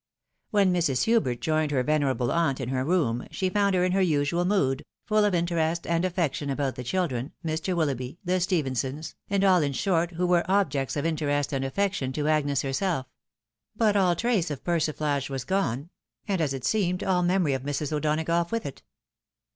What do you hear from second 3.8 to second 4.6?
in her usual